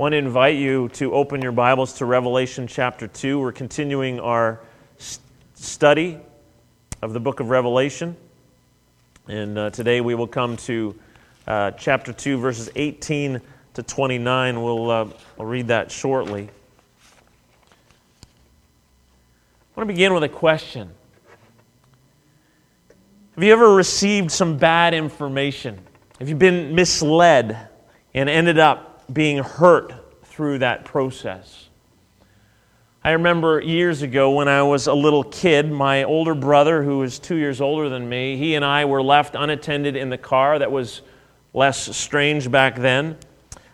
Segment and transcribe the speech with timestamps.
[0.00, 3.40] I want to invite you to open your Bibles to Revelation chapter 2.
[3.40, 4.60] We're continuing our
[5.54, 6.20] study
[7.02, 8.16] of the book of Revelation.
[9.26, 10.94] And uh, today we will come to
[11.48, 13.40] uh, chapter 2, verses 18
[13.74, 14.62] to 29.
[14.62, 16.44] We'll, uh, I'll read that shortly.
[16.44, 16.50] I
[19.74, 20.92] want to begin with a question
[23.34, 25.80] Have you ever received some bad information?
[26.20, 27.68] Have you been misled
[28.14, 29.92] and ended up being hurt
[30.24, 31.68] through that process.
[33.02, 37.18] I remember years ago when I was a little kid, my older brother, who was
[37.18, 40.58] two years older than me, he and I were left unattended in the car.
[40.58, 41.02] That was
[41.54, 43.16] less strange back then.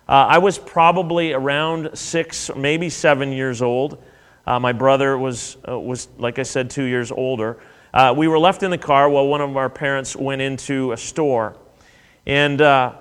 [0.06, 4.03] Uh, I was probably around six, maybe seven years old.
[4.47, 7.59] Uh, my brother was, uh, was, like I said, two years older.
[7.95, 10.97] Uh, we were left in the car while one of our parents went into a
[10.97, 11.56] store.
[12.27, 12.92] And uh,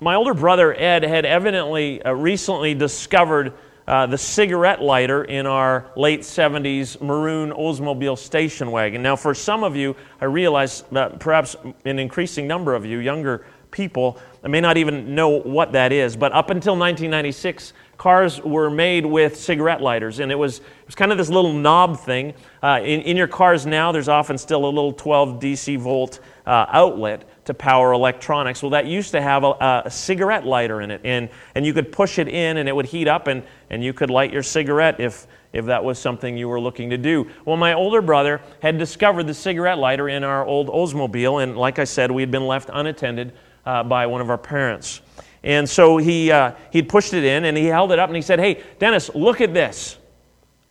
[0.00, 3.52] my older brother Ed had evidently uh, recently discovered
[3.86, 9.02] uh, the cigarette lighter in our late 70s maroon Oldsmobile station wagon.
[9.02, 13.44] Now, for some of you, I realize that perhaps an increasing number of you, younger
[13.70, 16.16] people, may not even know what that is.
[16.16, 20.94] But up until 1996, cars were made with cigarette lighters, and it was, it was
[20.94, 22.34] kind of this little knob thing.
[22.62, 26.66] Uh, in, in your cars now, there's often still a little 12 DC volt uh,
[26.68, 28.62] outlet to power electronics.
[28.62, 31.92] Well, that used to have a, a, cigarette lighter in it, and, and you could
[31.92, 35.00] push it in and it would heat up, and, and you could light your cigarette
[35.00, 37.28] if, if that was something you were looking to do.
[37.44, 41.78] Well, my older brother had discovered the cigarette lighter in our old Oldsmobile, and like
[41.78, 43.32] I said, we had been left unattended
[43.66, 45.00] uh, by one of our parents.
[45.42, 48.22] And so he, uh, he'd pushed it in and he held it up and he
[48.22, 49.98] said, Hey, Dennis, look at this.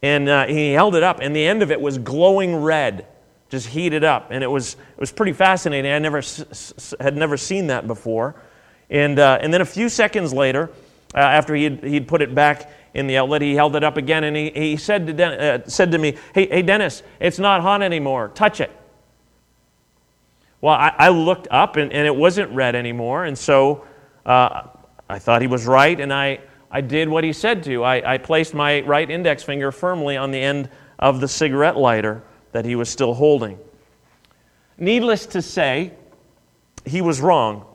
[0.01, 3.07] And uh, he held it up, and the end of it was glowing red
[3.54, 4.30] just heated up.
[4.32, 5.92] And it was, it was pretty fascinating.
[5.92, 6.23] I never,
[7.00, 8.34] had never seen that before.
[8.90, 10.72] And, uh, and then a few seconds later,
[11.14, 14.24] uh, after he'd, he'd put it back in the outlet, he held it up again
[14.24, 17.62] and he, he said, to Den- uh, said to me, hey, hey, Dennis, it's not
[17.62, 18.31] hot anymore.
[18.34, 18.72] Touch it.
[20.59, 23.25] Well, I, I looked up and, and, it wasn't red anymore.
[23.25, 23.86] And so
[24.25, 24.63] uh,
[25.08, 26.40] I thought he was right and I,
[26.72, 27.84] I did what he said to.
[27.84, 32.24] I, I placed my right index finger firmly on the end of the cigarette lighter
[32.53, 33.59] that he was still holding.
[34.78, 35.94] Needless to say,
[36.86, 37.66] he was wrong.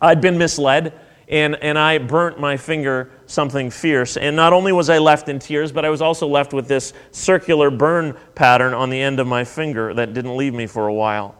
[0.00, 0.92] I'd been misled,
[1.28, 4.16] and, and I burnt my finger something fierce.
[4.16, 6.92] And not only was I left in tears, but I was also left with this
[7.10, 10.94] circular burn pattern on the end of my finger that didn't leave me for a
[10.94, 11.34] while.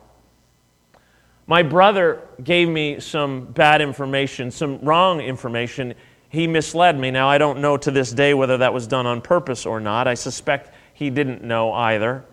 [1.46, 5.94] My brother gave me some bad information, some wrong information.
[6.30, 7.10] He misled me.
[7.10, 10.08] Now, I don't know to this day whether that was done on purpose or not.
[10.08, 12.24] I suspect he didn't know either.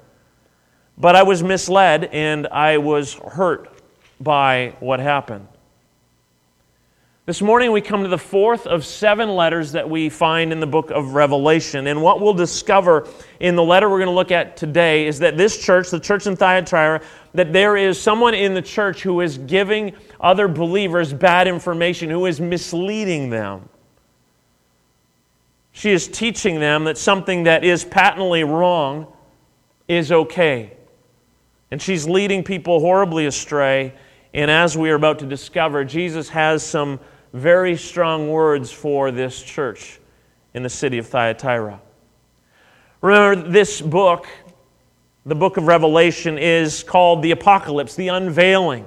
[1.01, 3.73] But I was misled and I was hurt
[4.19, 5.47] by what happened.
[7.25, 10.67] This morning we come to the fourth of seven letters that we find in the
[10.67, 11.87] book of Revelation.
[11.87, 13.07] And what we'll discover
[13.39, 16.27] in the letter we're going to look at today is that this church, the church
[16.27, 17.01] in Thyatira,
[17.33, 22.27] that there is someone in the church who is giving other believers bad information, who
[22.27, 23.67] is misleading them.
[25.71, 29.07] She is teaching them that something that is patently wrong
[29.87, 30.77] is okay.
[31.71, 33.93] And she's leading people horribly astray.
[34.33, 36.99] And as we are about to discover, Jesus has some
[37.33, 39.99] very strong words for this church
[40.53, 41.81] in the city of Thyatira.
[43.01, 44.27] Remember, this book,
[45.25, 48.85] the book of Revelation, is called the Apocalypse, the unveiling.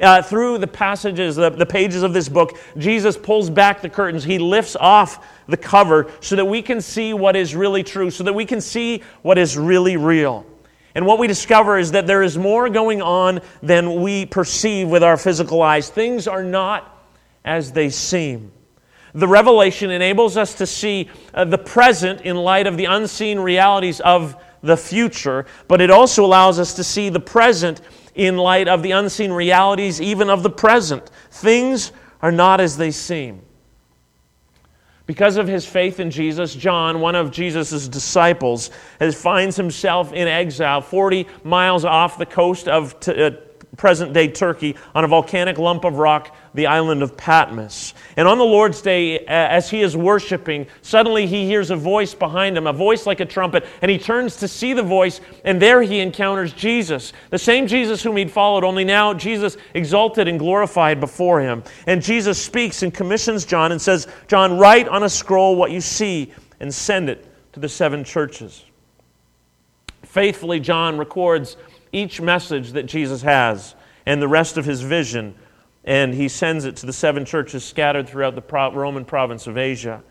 [0.00, 4.24] Uh, through the passages, the, the pages of this book, Jesus pulls back the curtains.
[4.24, 8.24] He lifts off the cover so that we can see what is really true, so
[8.24, 10.46] that we can see what is really real.
[10.94, 15.02] And what we discover is that there is more going on than we perceive with
[15.02, 15.88] our physical eyes.
[15.88, 17.06] Things are not
[17.44, 18.52] as they seem.
[19.12, 24.00] The revelation enables us to see uh, the present in light of the unseen realities
[24.00, 27.80] of the future, but it also allows us to see the present
[28.14, 31.10] in light of the unseen realities even of the present.
[31.30, 31.92] Things
[32.22, 33.42] are not as they seem.
[35.10, 38.70] Because of his faith in Jesus, John, one of Jesus' disciples,
[39.00, 43.32] has, finds himself in exile 40 miles off the coast of uh,
[43.76, 47.94] present day Turkey on a volcanic lump of rock, the island of Patmos.
[48.16, 52.56] And on the Lord's day, as he is worshiping, suddenly he hears a voice behind
[52.56, 55.82] him, a voice like a trumpet, and he turns to see the voice, and there
[55.82, 60.98] he encounters Jesus, the same Jesus whom he'd followed, only now Jesus exalted and glorified
[60.98, 61.62] before him.
[61.86, 65.80] And Jesus speaks and commissions John and says, John, write on a scroll what you
[65.80, 68.64] see and send it to the seven churches.
[70.02, 71.56] Faithfully, John records
[71.92, 73.74] each message that Jesus has
[74.06, 75.34] and the rest of his vision
[75.84, 80.02] and he sends it to the seven churches scattered throughout the Roman province of Asia.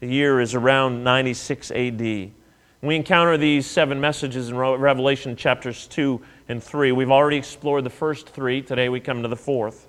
[0.00, 2.00] The year is around 96 AD.
[2.00, 6.90] We encounter these seven messages in Revelation chapters 2 and 3.
[6.92, 8.62] We've already explored the first three.
[8.62, 9.86] Today we come to the fourth.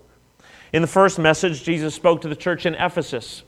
[0.71, 3.43] In the first message, Jesus spoke to the church in Ephesus,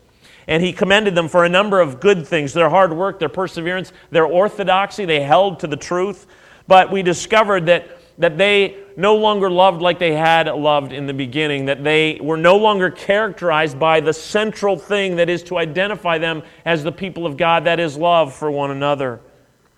[0.48, 3.92] and he commended them for a number of good things their hard work, their perseverance,
[4.10, 5.04] their orthodoxy.
[5.04, 6.26] They held to the truth.
[6.66, 11.14] But we discovered that that they no longer loved like they had loved in the
[11.14, 16.16] beginning, that they were no longer characterized by the central thing that is to identify
[16.16, 19.20] them as the people of God, that is love for one another.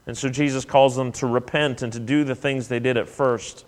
[0.06, 3.08] And so Jesus calls them to repent and to do the things they did at
[3.08, 3.64] first.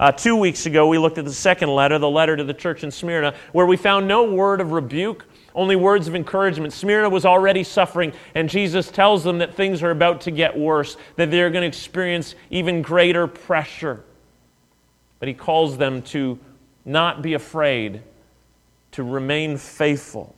[0.00, 2.82] Uh, two weeks ago, we looked at the second letter, the letter to the church
[2.82, 6.72] in Smyrna, where we found no word of rebuke, only words of encouragement.
[6.72, 10.96] Smyrna was already suffering, and Jesus tells them that things are about to get worse,
[11.16, 14.04] that they're going to experience even greater pressure.
[15.18, 16.38] But he calls them to
[16.84, 18.02] not be afraid,
[18.92, 20.34] to remain faithful.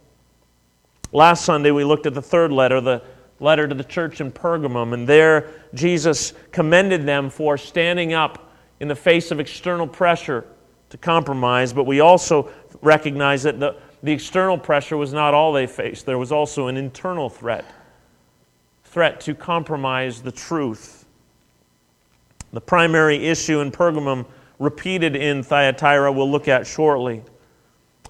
[1.12, 3.02] Last Sunday, we looked at the third letter, the
[3.38, 8.88] letter to the church in Pergamum, and there Jesus commended them for standing up in
[8.88, 10.46] the face of external pressure
[10.90, 12.50] to compromise, but we also
[12.82, 16.76] recognize that the the external pressure was not all they faced, there was also an
[16.76, 17.64] internal threat
[18.92, 21.06] threat to compromise the truth.
[22.52, 24.26] The primary issue in Pergamum,
[24.58, 27.22] repeated in Thyatira, we'll look at shortly,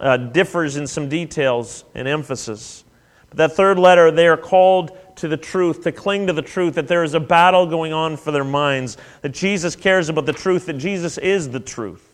[0.00, 2.82] uh, differs in some details and emphasis.
[3.28, 6.74] But that third letter, they are called to the truth, to cling to the truth,
[6.74, 10.32] that there is a battle going on for their minds, that Jesus cares about the
[10.32, 12.11] truth, that Jesus is the truth.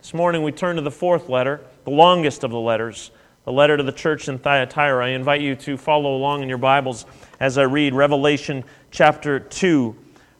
[0.00, 3.10] This morning we turn to the fourth letter, the longest of the letters,
[3.44, 5.04] the letter to the church in Thyatira.
[5.04, 7.04] I invite you to follow along in your Bibles
[7.40, 9.94] as I read Revelation chapter 2,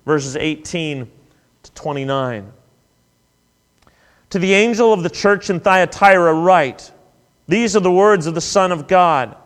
[0.06, 1.10] verses 18
[1.64, 2.52] to 29.
[4.31, 6.93] To the angel of the church in Thyatira, write
[7.49, 9.37] These are the words of the Son of God,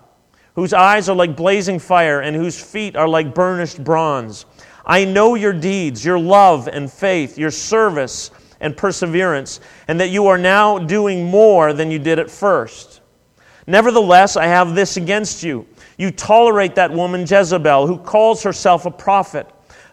[0.55, 4.45] whose eyes are like blazing fire and whose feet are like burnished bronze.
[4.85, 8.31] I know your deeds, your love and faith, your service
[8.63, 13.03] and perseverance, and that you are now doing more than you did at first.
[13.67, 15.67] Nevertheless, I have this against you.
[15.99, 19.47] You tolerate that woman Jezebel, who calls herself a prophet.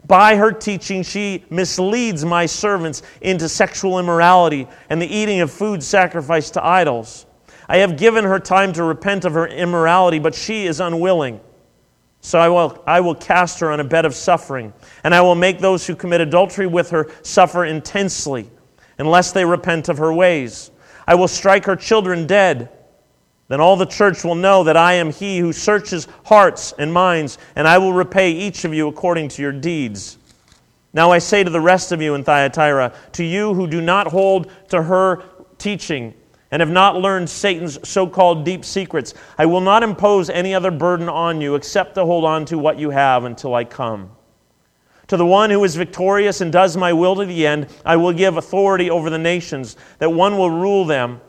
[0.07, 5.83] By her teaching, she misleads my servants into sexual immorality and the eating of food
[5.83, 7.25] sacrificed to idols.
[7.67, 11.39] I have given her time to repent of her immorality, but she is unwilling.
[12.21, 14.73] So I will, I will cast her on a bed of suffering,
[15.03, 18.49] and I will make those who commit adultery with her suffer intensely
[18.99, 20.71] unless they repent of her ways.
[21.07, 22.69] I will strike her children dead.
[23.47, 27.39] Then all the church will know that I am he who searches hearts and minds,
[27.55, 30.19] and I will repay each of you according to your deeds.
[30.93, 34.07] Now I say to the rest of you in Thyatira, to you who do not
[34.07, 35.23] hold to her
[35.57, 36.13] teaching
[36.51, 40.71] and have not learned Satan's so called deep secrets, I will not impose any other
[40.71, 44.11] burden on you except to hold on to what you have until I come.
[45.09, 48.13] To the one who is victorious and does my will to the end, I will
[48.13, 51.19] give authority over the nations, that one will rule them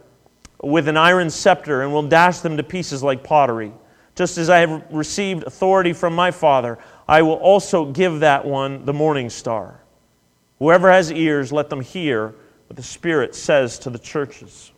[0.63, 3.73] with an iron scepter and will dash them to pieces like pottery.
[4.15, 6.79] Just as I have received authority from my Father,
[7.09, 9.81] I will also give that one the morning star.
[10.59, 12.35] Whoever has ears, let them hear
[12.67, 14.73] what the Spirit says to the churches.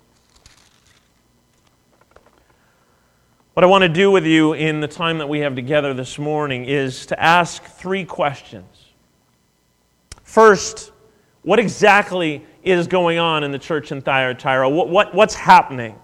[3.55, 6.20] What I want to do with you in the time that we have together this
[6.20, 8.71] morning is to ask three questions.
[10.32, 10.93] First,
[11.43, 14.67] what exactly is going on in the church in Thyatira?
[14.67, 15.94] What, what, what's happening?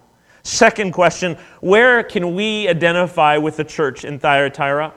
[0.42, 4.92] Second question, where can we identify with the church in Thyatira?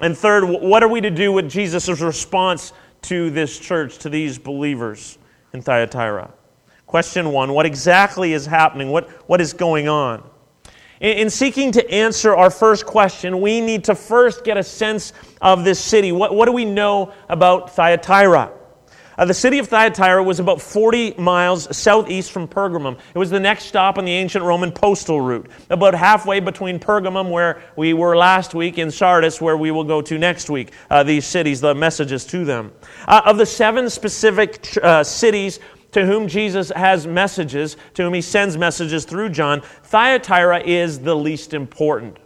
[0.00, 4.38] And third, what are we to do with Jesus' response to this church, to these
[4.38, 5.18] believers
[5.52, 6.32] in Thyatira?
[6.86, 8.90] Question one, what exactly is happening?
[8.90, 10.22] What, what is going on?
[11.00, 15.64] In seeking to answer our first question, we need to first get a sense of
[15.64, 16.12] this city.
[16.12, 18.52] What, what do we know about Thyatira?
[19.18, 22.96] Uh, the city of Thyatira was about 40 miles southeast from Pergamum.
[23.12, 27.28] It was the next stop on the ancient Roman postal route, about halfway between Pergamum,
[27.28, 30.70] where we were last week, and Sardis, where we will go to next week.
[30.88, 32.70] Uh, these cities, the messages to them.
[33.08, 35.58] Uh, of the seven specific uh, cities
[35.90, 41.16] to whom Jesus has messages, to whom he sends messages through John, Thyatira is the
[41.16, 42.18] least important.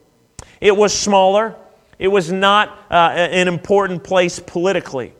[0.61, 1.57] It was smaller,
[1.99, 5.15] it was not uh, an important place politically.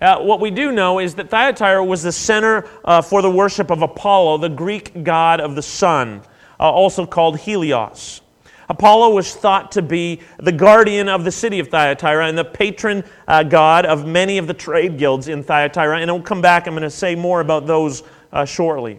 [0.00, 3.70] Uh, what we do know is that Thyatira was the center uh, for the worship
[3.70, 6.20] of Apollo, the Greek god of the sun,
[6.60, 8.20] uh, also called Helios.
[8.68, 13.04] Apollo was thought to be the guardian of the city of Thyatira and the patron
[13.28, 16.00] uh, god of many of the trade guilds in Thyatira.
[16.00, 18.98] And I'll come back, I'm going to say more about those uh, shortly.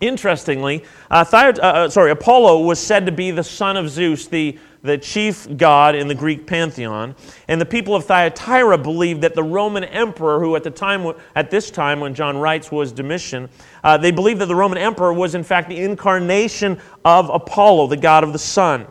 [0.00, 4.96] Interestingly, uh, Thyat- sorry, Apollo was said to be the son of Zeus, the, the
[4.96, 7.14] chief god in the Greek pantheon.
[7.48, 11.50] And the people of Thyatira believed that the Roman emperor, who at, the time, at
[11.50, 13.48] this time when John writes was Domitian,
[13.84, 17.96] uh, they believed that the Roman emperor was in fact the incarnation of Apollo, the
[17.96, 18.86] god of the sun.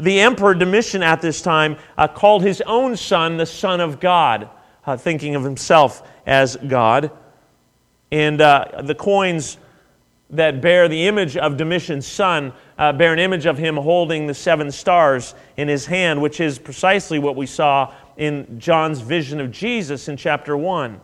[0.00, 4.50] The emperor Domitian at this time uh, called his own son the Son of God,
[4.84, 7.10] uh, thinking of himself as God.
[8.10, 9.58] And the coins
[10.30, 14.34] that bear the image of Domitian's son uh, bear an image of him holding the
[14.34, 19.50] seven stars in his hand, which is precisely what we saw in John's vision of
[19.50, 21.00] Jesus in chapter 1.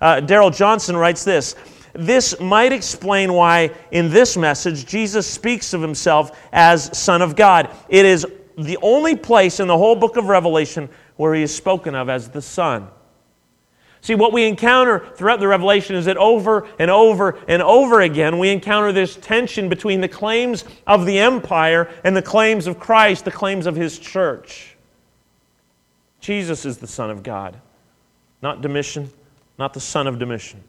[0.00, 1.54] Uh, Darrell Johnson writes this
[1.94, 7.70] This might explain why in this message Jesus speaks of himself as Son of God.
[7.88, 8.26] It is
[8.58, 12.28] the only place in the whole book of Revelation where he is spoken of as
[12.28, 12.88] the Son.
[14.06, 18.38] See, what we encounter throughout the Revelation is that over and over and over again,
[18.38, 23.24] we encounter this tension between the claims of the empire and the claims of Christ,
[23.24, 24.76] the claims of his church.
[26.20, 27.56] Jesus is the Son of God,
[28.42, 29.10] not Domitian,
[29.58, 30.62] not the son of Domitian.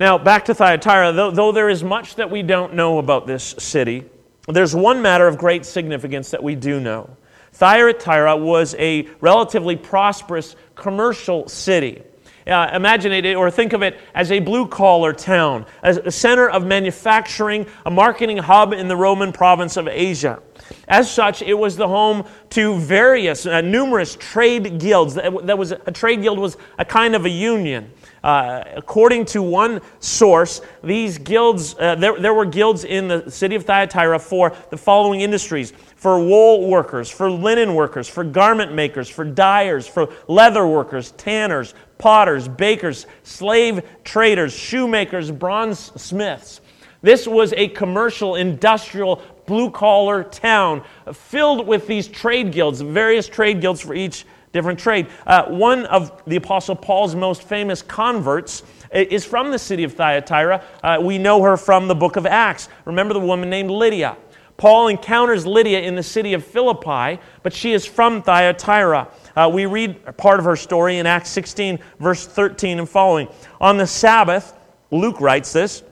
[0.00, 3.54] Now, back to Thyatira, though, though there is much that we don't know about this
[3.58, 4.06] city,
[4.48, 7.14] there's one matter of great significance that we do know.
[7.56, 12.02] Thyatira was a relatively prosperous commercial city.
[12.46, 16.48] Uh, imagine it or think of it as a blue collar town, as a center
[16.48, 20.40] of manufacturing, a marketing hub in the Roman province of Asia.
[20.86, 25.14] As such, it was the home to various, uh, numerous trade guilds.
[25.14, 27.90] That was a trade guild was a kind of a union.
[28.22, 33.54] Uh, according to one source, these guilds, uh, there, there were guilds in the city
[33.54, 39.08] of Thyatira for the following industries for wool workers, for linen workers, for garment makers,
[39.08, 46.60] for dyers, for leather workers, tanners, potters, bakers, slave traders, shoemakers, bronze smiths.
[47.00, 53.60] This was a commercial, industrial, blue collar town filled with these trade guilds, various trade
[53.60, 55.06] guilds for each different trade.
[55.26, 58.62] Uh, one of the Apostle Paul's most famous converts
[58.92, 60.62] is from the city of Thyatira.
[60.82, 62.68] Uh, we know her from the book of Acts.
[62.84, 64.16] Remember the woman named Lydia.
[64.56, 69.08] Paul encounters Lydia in the city of Philippi, but she is from Thyatira.
[69.34, 73.28] Uh, we read part of her story in Acts 16, verse 13 and following.
[73.60, 74.54] On the Sabbath,
[74.90, 75.82] Luke writes this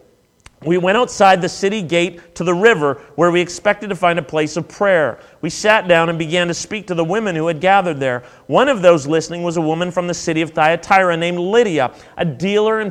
[0.65, 4.23] we went outside the city gate to the river where we expected to find a
[4.23, 5.21] place of prayer.
[5.43, 8.23] We sat down and began to speak to the women who had gathered there.
[8.47, 12.25] One of those listening was a woman from the city of Thyatira named Lydia, a
[12.25, 12.91] dealer in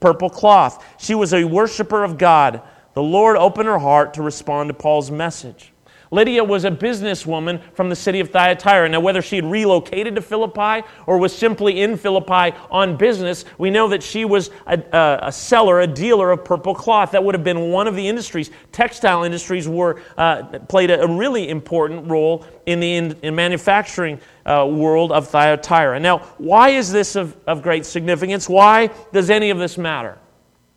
[0.00, 0.84] purple cloth.
[0.98, 2.62] She was a worshiper of God.
[2.94, 5.72] The Lord opened her heart to respond to Paul's message.
[6.14, 8.88] Lydia was a businesswoman from the city of Thyatira.
[8.88, 13.68] Now, whether she had relocated to Philippi or was simply in Philippi on business, we
[13.68, 17.10] know that she was a, a, a seller, a dealer of purple cloth.
[17.10, 18.52] That would have been one of the industries.
[18.70, 24.20] Textile industries were, uh, played a, a, really important role in the in, in manufacturing
[24.46, 25.98] uh, world of Thyatira.
[25.98, 28.48] Now, why is this of, of great significance?
[28.48, 30.18] Why does any of this matter?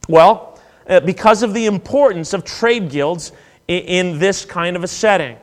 [0.09, 0.56] Well,
[0.87, 3.31] because of the importance of trade guilds
[3.67, 5.37] in this kind of a setting.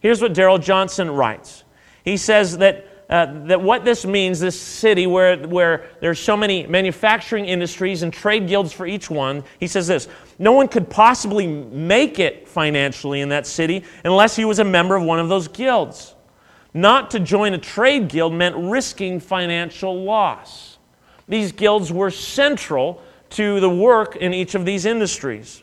[0.00, 1.64] Here's what Darrell Johnson writes.
[2.04, 6.66] He says that, uh, that what this means, this city where, where there's so many
[6.66, 11.46] manufacturing industries and trade guilds for each one, he says this no one could possibly
[11.46, 15.48] make it financially in that city unless he was a member of one of those
[15.48, 16.14] guilds.
[16.72, 20.78] Not to join a trade guild meant risking financial loss.
[21.26, 25.62] These guilds were central to the work in each of these industries.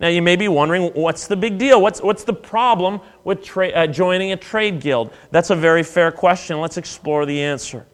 [0.00, 1.80] Now, you may be wondering, what's the big deal?
[1.80, 5.12] What's, what's the problem with tra- uh, joining a trade guild?
[5.30, 6.60] That's a very fair question.
[6.60, 7.86] Let's explore the answer.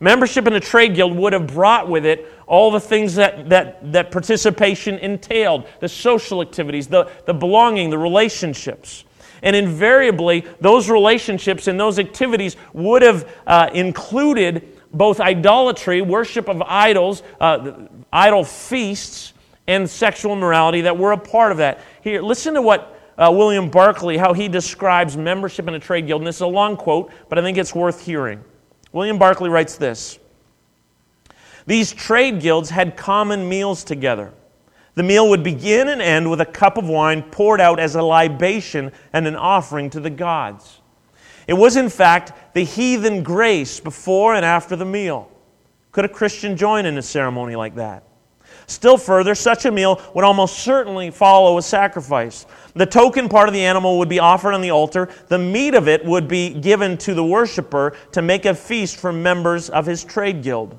[0.00, 3.92] Membership in a trade guild would have brought with it all the things that, that,
[3.92, 9.04] that participation entailed the social activities, the, the belonging, the relationships.
[9.44, 16.62] And invariably, those relationships and those activities would have uh, included both idolatry, worship of
[16.62, 19.32] idols, uh, idol feasts,
[19.66, 21.80] and sexual morality that were a part of that.
[22.02, 26.22] Here, listen to what uh, William Barclay, how he describes membership in a trade guild.
[26.22, 28.42] And this is a long quote, but I think it's worth hearing.
[28.92, 30.18] William Barclay writes this
[31.66, 34.32] These trade guilds had common meals together.
[34.94, 38.02] The meal would begin and end with a cup of wine poured out as a
[38.02, 40.81] libation and an offering to the gods.
[41.46, 45.30] It was, in fact, the heathen grace before and after the meal.
[45.90, 48.04] Could a Christian join in a ceremony like that?
[48.66, 52.46] Still further, such a meal would almost certainly follow a sacrifice.
[52.74, 55.08] The token part of the animal would be offered on the altar.
[55.28, 59.12] The meat of it would be given to the worshiper to make a feast for
[59.12, 60.78] members of his trade guild.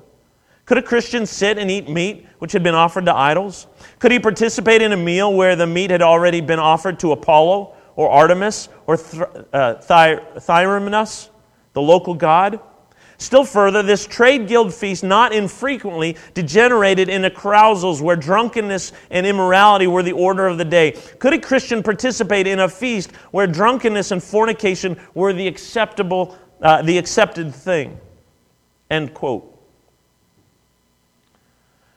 [0.64, 3.66] Could a Christian sit and eat meat which had been offered to idols?
[3.98, 7.73] Could he participate in a meal where the meat had already been offered to Apollo
[7.96, 11.28] or Artemis or uh, Thyramunus,
[11.72, 12.60] the local god?
[13.16, 19.86] Still further, this trade guild feast not infrequently degenerated into carousals where drunkenness and immorality
[19.86, 20.92] were the order of the day.
[21.20, 26.82] Could a Christian participate in a feast where drunkenness and fornication were the acceptable, uh,
[26.82, 27.98] the accepted thing?
[28.90, 29.53] End quote.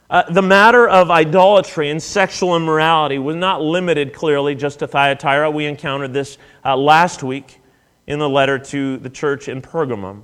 [0.09, 5.51] Uh, the matter of idolatry and sexual immorality was not limited clearly just to Thyatira.
[5.51, 7.59] We encountered this uh, last week
[8.07, 10.23] in the letter to the church in Pergamum.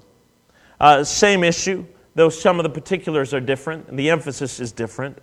[0.79, 1.85] Uh, same issue,
[2.15, 5.17] though some of the particulars are different and the emphasis is different.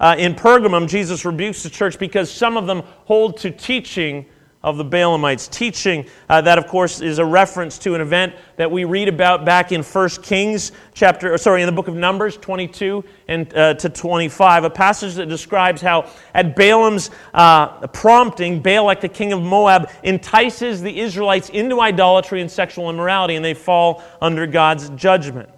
[0.00, 4.26] Uh, in Pergamum, Jesus rebukes the church because some of them hold to teaching
[4.62, 5.50] of the Balaamites.
[5.50, 9.44] Teaching uh, that, of course, is a reference to an event that we read about
[9.44, 13.88] back in 1 Kings chapter, sorry, in the book of Numbers 22 and uh, to
[13.88, 19.90] 25, a passage that describes how at Balaam's uh, prompting, Balak, the king of Moab,
[20.02, 25.48] entices the Israelites into idolatry and sexual immorality, and they fall under God's judgment.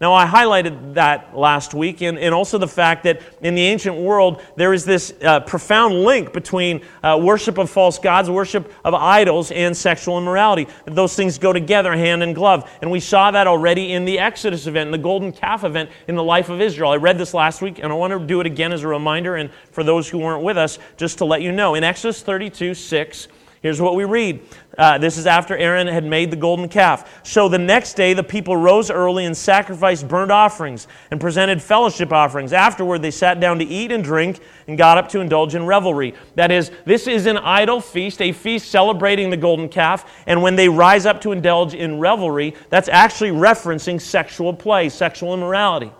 [0.00, 3.96] Now, I highlighted that last week, and, and also the fact that in the ancient
[3.96, 8.94] world, there is this uh, profound link between uh, worship of false gods, worship of
[8.94, 10.68] idols, and sexual immorality.
[10.84, 12.70] Those things go together hand in glove.
[12.80, 16.14] And we saw that already in the Exodus event, in the golden calf event in
[16.14, 16.92] the life of Israel.
[16.92, 19.34] I read this last week, and I want to do it again as a reminder,
[19.34, 21.74] and for those who weren't with us, just to let you know.
[21.74, 23.26] In Exodus 32 6,
[23.60, 24.40] Here's what we read.
[24.76, 27.20] Uh, this is after Aaron had made the golden calf.
[27.24, 32.12] So the next day, the people rose early and sacrificed burnt offerings and presented fellowship
[32.12, 32.52] offerings.
[32.52, 34.38] Afterward, they sat down to eat and drink
[34.68, 36.14] and got up to indulge in revelry.
[36.36, 40.22] That is, this is an idol feast, a feast celebrating the golden calf.
[40.26, 45.34] And when they rise up to indulge in revelry, that's actually referencing sexual play, sexual
[45.34, 45.90] immorality.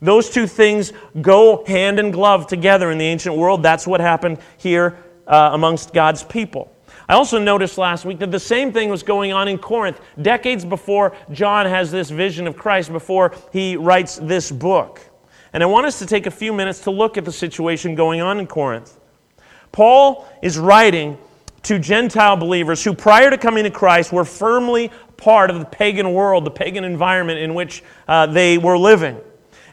[0.00, 3.64] Those two things go hand in glove together in the ancient world.
[3.64, 4.96] That's what happened here
[5.28, 6.72] uh, amongst God's people.
[7.08, 10.64] I also noticed last week that the same thing was going on in Corinth, decades
[10.64, 15.00] before John has this vision of Christ, before he writes this book.
[15.52, 18.20] And I want us to take a few minutes to look at the situation going
[18.20, 18.98] on in Corinth.
[19.72, 21.16] Paul is writing
[21.62, 26.12] to Gentile believers who, prior to coming to Christ, were firmly part of the pagan
[26.12, 29.18] world, the pagan environment in which uh, they were living.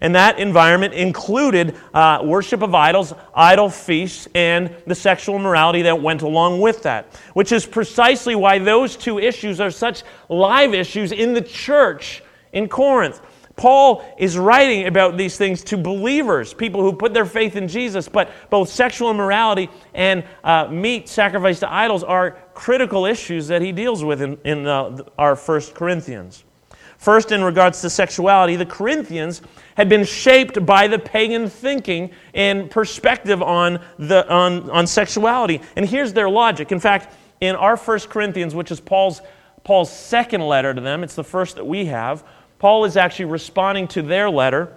[0.02, 6.02] And that environment included uh, worship of idols, idol feasts, and the sexual immorality that
[6.02, 11.12] went along with that, which is precisely why those two issues are such live issues
[11.12, 13.22] in the church in Corinth.
[13.56, 18.10] Paul is writing about these things to believers, people who put their faith in Jesus,
[18.10, 23.72] but both sexual immorality and uh, meat sacrificed to idols are critical issues that he
[23.72, 26.45] deals with in, in uh, our First Corinthians.
[27.06, 29.44] First, in regards to sexuality, the Corinthians
[29.78, 35.62] had been shaped by the pagan thinking and perspective on, the, on, on sexuality.
[35.76, 36.72] And here's their logic.
[36.72, 39.22] In fact, in our First Corinthians, which is Paul's,
[39.64, 42.24] Paul's second letter to them, it's the first that we have,
[42.58, 44.76] Paul is actually responding to their letter.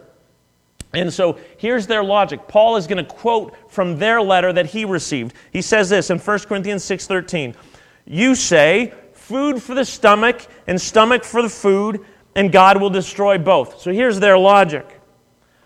[0.93, 2.47] And so here's their logic.
[2.47, 5.33] Paul is going to quote from their letter that he received.
[5.51, 7.55] He says this in 1 Corinthians 6:13.
[8.05, 12.05] You say, food for the stomach and stomach for the food,
[12.39, 13.81] and God will destroy both.
[13.81, 14.87] So here's their logic.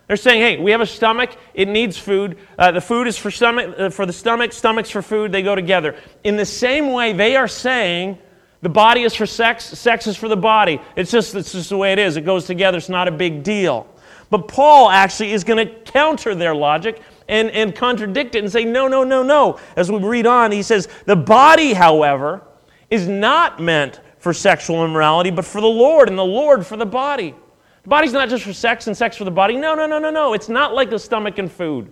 [0.06, 2.38] They're saying, hey, we have a stomach, it needs food.
[2.58, 5.54] Uh, the food is for, stomach, uh, for the stomach, stomach's for food, they go
[5.54, 5.94] together.
[6.24, 8.16] In the same way, they are saying
[8.62, 10.80] the body is for sex, sex is for the body.
[10.96, 12.16] It's just, it's just the way it is.
[12.16, 13.86] It goes together, it's not a big deal.
[14.30, 18.64] But Paul actually is going to counter their logic and, and contradict it and say,
[18.64, 19.60] no, no, no, no.
[19.76, 22.40] As we read on, he says, the body, however,
[22.88, 26.86] is not meant for sexual immorality, but for the Lord, and the Lord for the
[26.86, 27.34] body.
[27.82, 29.56] The body's not just for sex and sex for the body.
[29.56, 30.32] No, no, no, no, no.
[30.32, 31.90] It's not like the stomach and food.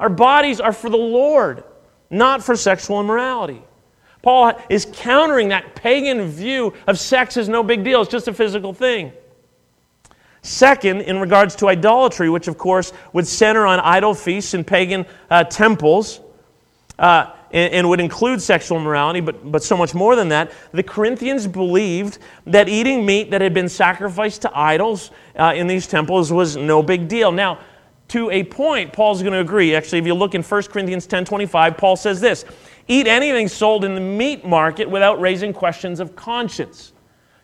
[0.00, 1.62] Our bodies are for the Lord,
[2.10, 3.62] not for sexual immorality.
[4.22, 8.34] Paul is countering that pagan view of sex as no big deal, it's just a
[8.34, 9.12] physical thing.
[10.42, 15.06] Second, in regards to idolatry, which of course would center on idol feasts and pagan
[15.30, 16.20] uh, temples,
[16.98, 20.52] uh, and, and would include sexual immorality, but, but so much more than that.
[20.72, 25.86] The Corinthians believed that eating meat that had been sacrificed to idols uh, in these
[25.86, 27.32] temples was no big deal.
[27.32, 27.58] Now,
[28.08, 29.74] to a point, Paul's going to agree.
[29.74, 32.44] Actually, if you look in 1 Corinthians 10 25, Paul says this
[32.88, 36.92] Eat anything sold in the meat market without raising questions of conscience.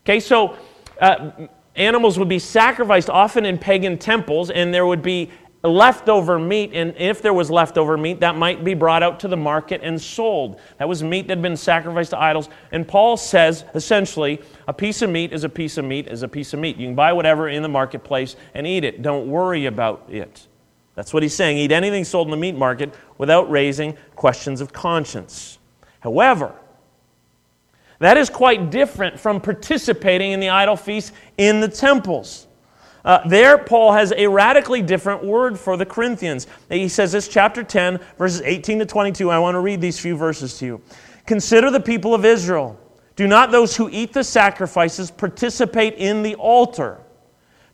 [0.05, 0.57] Okay, so
[1.01, 1.31] uh,
[1.77, 5.31] animals would be sacrificed often in pagan temples, and there would be
[5.69, 9.37] leftover meat, and if there was leftover meat, that might be brought out to the
[9.37, 10.61] market and sold.
[10.79, 12.51] That was meat that had been sacrificed to idols.
[12.71, 16.29] And Paul says, essentially, a piece of meat is a piece of meat is a
[16.29, 16.77] piece of meat.
[16.77, 19.01] You can buy whatever in the marketplace and eat it.
[19.01, 20.47] Don't worry about it.
[20.95, 21.59] That's what he's saying.
[21.59, 25.59] Eat anything sold in the meat market without raising questions of conscience.
[26.01, 26.55] However,
[28.01, 32.47] that is quite different from participating in the idol feast in the temples.
[33.05, 36.47] Uh, there, Paul has a radically different word for the Corinthians.
[36.71, 39.31] He says this, chapter 10, verses 18 to 22.
[39.31, 40.83] I want to read these few verses to you.
[41.27, 42.79] Consider the people of Israel.
[43.17, 47.01] Do not those who eat the sacrifices participate in the altar?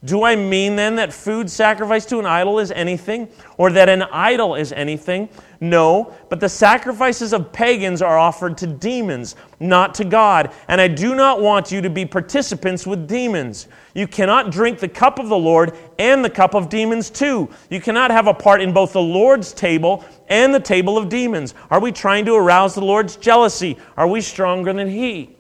[0.05, 4.03] Do I mean then that food sacrificed to an idol is anything, or that an
[4.03, 5.29] idol is anything?
[5.63, 10.53] No, but the sacrifices of pagans are offered to demons, not to God.
[10.69, 13.69] And I do not want you to be participants with demons.
[13.95, 17.51] You cannot drink the cup of the Lord and the cup of demons too.
[17.69, 21.55] You cannot have a part in both the Lord's table and the table of demons.
[21.71, 23.77] Are we trying to arouse the Lord's jealousy?
[23.99, 25.37] Are we stronger than He?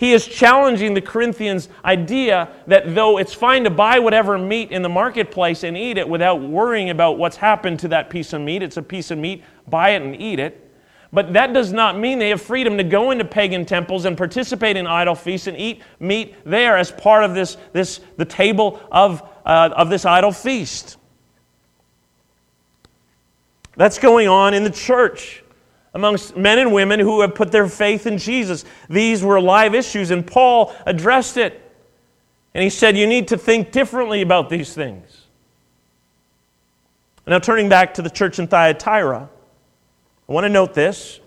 [0.00, 4.80] He is challenging the Corinthians' idea that though it's fine to buy whatever meat in
[4.80, 8.62] the marketplace and eat it without worrying about what's happened to that piece of meat,
[8.62, 10.72] it's a piece of meat, buy it and eat it.
[11.12, 14.78] But that does not mean they have freedom to go into pagan temples and participate
[14.78, 19.20] in idol feasts and eat meat there as part of this, this the table of,
[19.44, 20.96] uh, of this idol feast.
[23.76, 25.44] That's going on in the church
[25.94, 28.64] amongst men and women who have put their faith in Jesus.
[28.88, 31.60] These were live issues, and Paul addressed it.
[32.54, 35.26] And he said, You need to think differently about these things.
[37.26, 39.28] Now, turning back to the church in Thyatira,
[40.28, 41.20] I want to note this.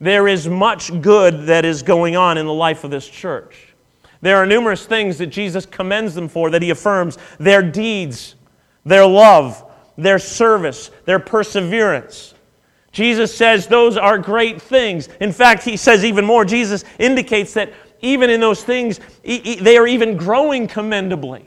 [0.00, 3.68] There is much good that is going on in the life of this church.
[4.22, 8.34] There are numerous things that Jesus commends them for, that he affirms their deeds,
[8.84, 9.64] their love,
[9.96, 12.34] their service, their perseverance.
[12.92, 15.08] Jesus says those are great things.
[15.20, 16.44] In fact, he says even more.
[16.44, 21.46] Jesus indicates that even in those things, they are even growing commendably.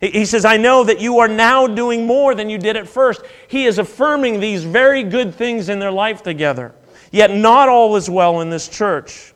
[0.00, 3.22] He says, I know that you are now doing more than you did at first.
[3.48, 6.74] He is affirming these very good things in their life together.
[7.10, 9.32] Yet not all is well in this church.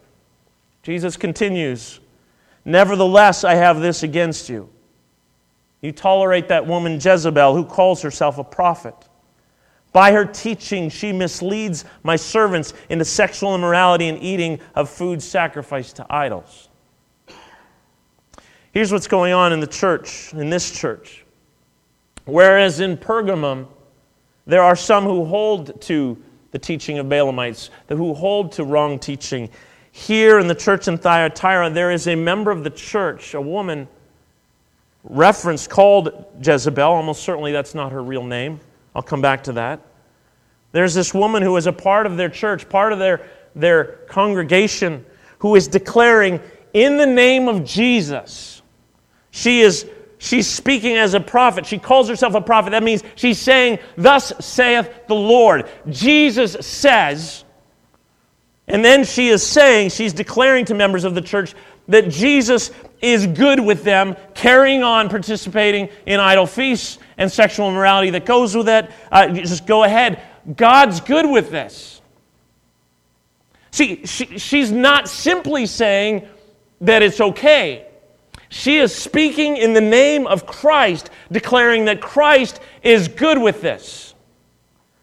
[0.82, 2.00] Jesus continues,
[2.64, 4.68] Nevertheless, I have this against you.
[5.80, 8.94] You tolerate that woman Jezebel who calls herself a prophet.
[9.92, 15.96] By her teaching, she misleads my servants into sexual immorality and eating of food sacrificed
[15.96, 16.68] to idols.
[18.72, 21.24] Here's what's going on in the church, in this church.
[22.26, 23.66] Whereas in Pergamum,
[24.46, 29.48] there are some who hold to the teaching of Balaamites, who hold to wrong teaching.
[29.90, 33.88] Here in the church in Thyatira, there is a member of the church, a woman
[35.04, 36.92] referenced called Jezebel.
[36.92, 38.60] Almost certainly that's not her real name.
[38.98, 39.80] I'll come back to that.
[40.72, 45.06] There's this woman who is a part of their church, part of their, their congregation,
[45.38, 46.40] who is declaring,
[46.74, 48.60] in the name of Jesus,
[49.30, 51.64] she is she's speaking as a prophet.
[51.64, 52.70] She calls herself a prophet.
[52.70, 55.68] That means she's saying, Thus saith the Lord.
[55.88, 57.44] Jesus says,
[58.66, 61.54] and then she is saying, she's declaring to members of the church
[61.86, 68.10] that Jesus is good with them, carrying on participating in idol feasts and sexual immorality
[68.10, 68.90] that goes with it.
[69.10, 70.22] Uh, just go ahead.
[70.56, 72.00] God's good with this.
[73.70, 76.26] See, she, she's not simply saying
[76.80, 77.86] that it's okay.
[78.48, 84.14] She is speaking in the name of Christ, declaring that Christ is good with this.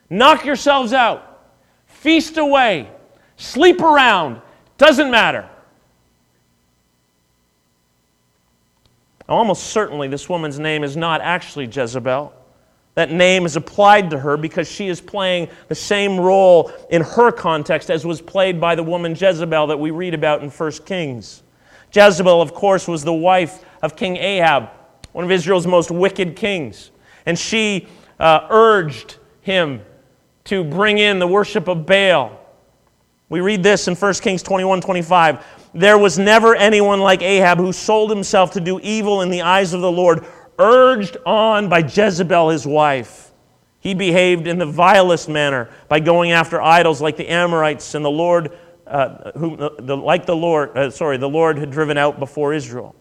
[0.10, 1.54] Knock yourselves out,
[1.86, 2.90] feast away,
[3.38, 4.42] sleep around,
[4.78, 5.50] doesn't matter.
[9.28, 12.34] Almost certainly, this woman's name is not actually Jezebel.
[12.94, 17.32] That name is applied to her because she is playing the same role in her
[17.32, 21.44] context as was played by the woman Jezebel that we read about in 1 Kings.
[21.92, 24.70] Jezebel, of course, was the wife of King Ahab,
[25.12, 26.92] one of Israel's most wicked kings.
[27.26, 27.88] And she
[28.20, 29.82] uh, urged him
[30.46, 32.40] to bring in the worship of Baal.
[33.28, 35.44] We read this in 1 Kings 21 25.
[35.76, 39.74] There was never anyone like Ahab who sold himself to do evil in the eyes
[39.74, 40.26] of the Lord,
[40.58, 43.34] urged on by Jezebel, his wife.
[43.82, 48.10] He behaved in the vilest manner by going after idols like the Amorites and the
[48.10, 48.58] Lord,
[48.88, 52.96] uh, who, the, like the Lord, uh, sorry, the Lord had driven out before Israel.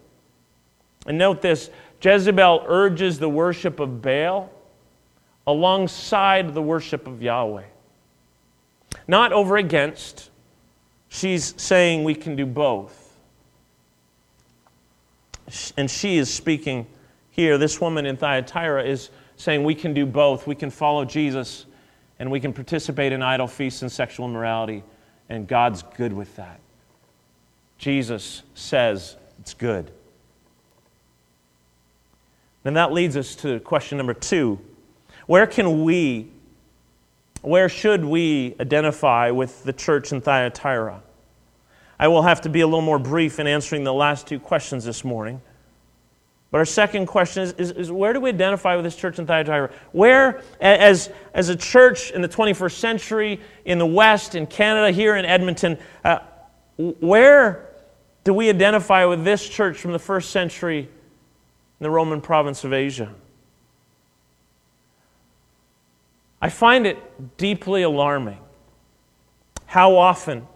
[1.07, 1.71] And note this
[2.03, 4.51] Jezebel urges the worship of Baal
[5.47, 7.67] alongside the worship of Yahweh.
[9.07, 10.31] Not over against,
[11.15, 13.17] She's saying we can do both.
[15.77, 16.89] And she is speaking
[17.31, 17.57] here.
[17.57, 20.49] This woman in Thyatira is saying we can do both.
[20.49, 21.67] We can follow Jesus
[22.19, 24.83] and we can participate in idol feasts and sexual immorality,
[25.29, 26.59] and God's good with that.
[27.79, 29.93] Jesus says it's good.
[32.65, 34.59] And that leads us to question number two
[35.29, 36.33] Where can we,
[37.43, 41.04] where should we identify with the church in Thyatira?
[42.05, 44.85] I will have to be a little more brief in answering the last two questions
[44.85, 45.41] this morning.
[46.51, 49.27] But our second question is, is, is, where do we identify with this church in
[49.27, 49.71] Thyatira?
[49.93, 55.17] Where, as, as a church in the 21st century, in the West, in Canada, here
[55.17, 56.19] in Edmonton, uh,
[56.77, 57.71] where
[58.23, 60.89] do we identify with this church from the first century in
[61.81, 63.15] the Roman province of Asia?
[66.43, 66.99] I find it
[67.39, 68.41] deeply alarming
[69.65, 70.47] how often,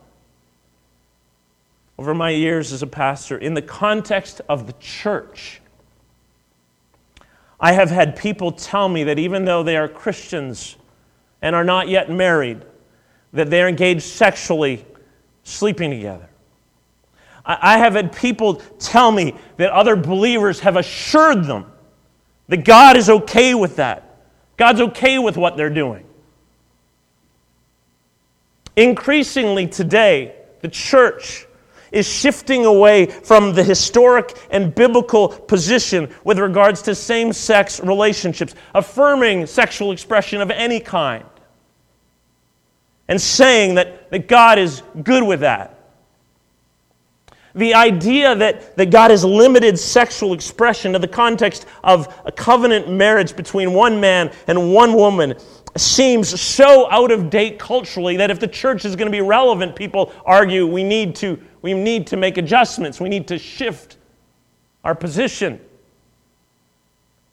[1.98, 5.60] over my years as a pastor, in the context of the church,
[7.60, 10.76] I have had people tell me that even though they are Christians
[11.42, 12.62] and are not yet married,
[13.32, 14.84] that they're engaged sexually,
[15.42, 16.28] sleeping together.
[17.44, 21.66] I have had people tell me that other believers have assured them
[22.48, 24.04] that God is okay with that.
[24.56, 26.04] God's okay with what they're doing.
[28.76, 31.47] Increasingly today, the church
[31.92, 38.54] is shifting away from the historic and biblical position with regards to same sex relationships,
[38.74, 41.24] affirming sexual expression of any kind,
[43.08, 45.74] and saying that, that God is good with that.
[47.54, 52.90] The idea that, that God has limited sexual expression to the context of a covenant
[52.90, 55.34] marriage between one man and one woman
[55.76, 59.74] seems so out of date culturally that if the church is going to be relevant,
[59.74, 63.00] people argue we need to we need to make adjustments.
[63.00, 63.96] We need to shift
[64.84, 65.60] our position.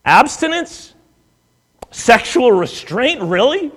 [0.03, 0.93] Abstinence?
[1.91, 3.21] Sexual restraint?
[3.21, 3.71] Really?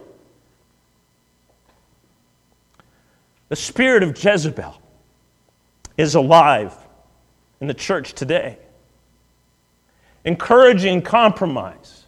[3.48, 4.80] The spirit of Jezebel
[5.96, 6.74] is alive
[7.60, 8.58] in the church today,
[10.24, 12.04] encouraging compromise,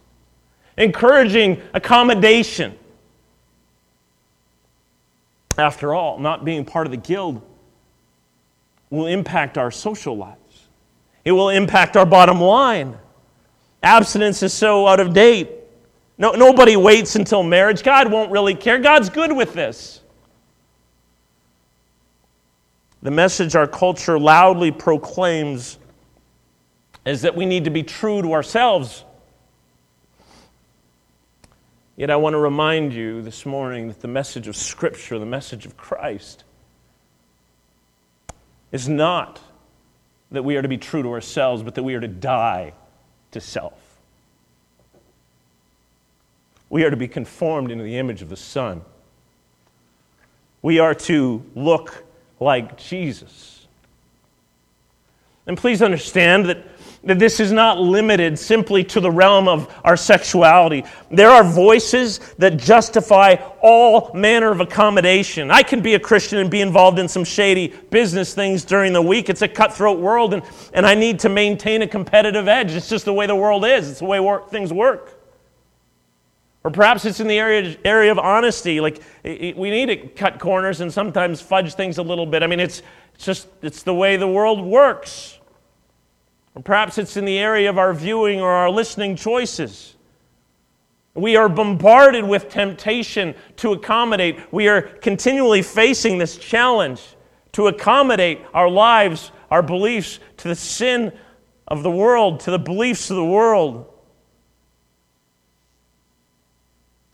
[0.77, 2.77] encouraging accommodation.
[5.57, 7.41] After all, not being part of the guild
[8.91, 10.67] will impact our social lives.
[11.25, 12.97] It will impact our bottom line.
[13.81, 15.49] Abstinence is so out of date.
[16.19, 17.81] No, nobody waits until marriage.
[17.81, 18.77] God won't really care.
[18.77, 20.01] God's good with this.
[23.01, 25.79] The message our culture loudly proclaims
[27.05, 29.03] is that we need to be true to ourselves.
[31.95, 35.65] Yet I want to remind you this morning that the message of Scripture, the message
[35.65, 36.43] of Christ,
[38.71, 39.39] is not
[40.31, 42.73] that we are to be true to ourselves, but that we are to die
[43.31, 43.73] to self.
[46.69, 48.81] We are to be conformed into the image of the Son.
[50.61, 52.05] We are to look
[52.39, 53.60] like Jesus.
[55.51, 56.65] And please understand that
[57.03, 60.83] that this is not limited simply to the realm of our sexuality.
[61.09, 65.49] There are voices that justify all manner of accommodation.
[65.49, 69.01] I can be a Christian and be involved in some shady business things during the
[69.01, 69.29] week.
[69.29, 72.71] It's a cutthroat world, and, and I need to maintain a competitive edge.
[72.71, 75.17] It's just the way the world is, it's the way things work.
[76.63, 78.79] Or perhaps it's in the area, area of honesty.
[78.79, 82.43] Like, we need to cut corners and sometimes fudge things a little bit.
[82.43, 82.83] I mean, it's,
[83.15, 85.39] it's just, it's the way the world works.
[86.55, 89.95] Or perhaps it's in the area of our viewing or our listening choices.
[91.13, 94.39] We are bombarded with temptation to accommodate.
[94.51, 97.01] We are continually facing this challenge
[97.53, 101.11] to accommodate our lives, our beliefs to the sin
[101.67, 103.87] of the world, to the beliefs of the world.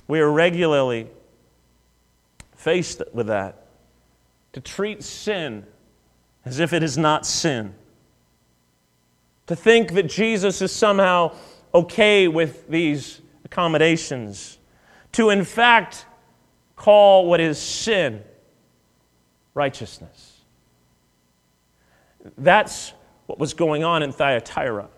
[0.08, 1.10] We are regularly
[2.56, 3.66] faced with that.
[4.54, 5.66] To treat sin
[6.46, 7.74] as if it is not sin
[9.48, 11.36] to think that Jesus is somehow
[11.74, 14.58] okay with these accommodations,
[15.14, 16.06] to in fact
[16.76, 18.24] call what is sin
[19.54, 20.42] righteousness.
[22.38, 22.94] That's
[23.26, 24.90] what was going on in Thyatira.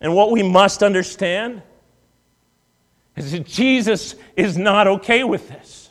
[0.00, 1.62] And what we must understand
[3.16, 5.90] is that Jesus is not okay with this.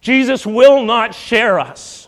[0.00, 1.99] Jesus will not share us.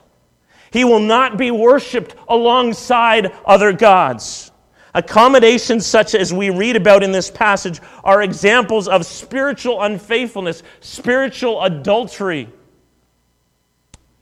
[0.73, 4.51] He will not be worshiped alongside other gods.
[4.95, 11.63] Accommodations such as we read about in this passage are examples of spiritual unfaithfulness, spiritual
[11.63, 12.49] adultery.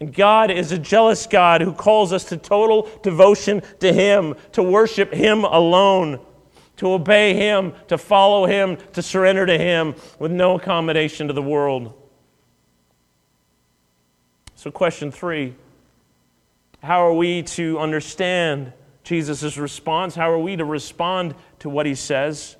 [0.01, 4.63] And God is a jealous God who calls us to total devotion to Him, to
[4.63, 6.21] worship Him alone,
[6.79, 11.43] to obey Him, to follow Him, to surrender to Him with no accommodation to the
[11.43, 11.93] world.
[14.55, 15.55] So, question three
[16.83, 18.73] how are we to understand
[19.05, 20.14] Jesus' response?
[20.14, 22.57] How are we to respond to what He says?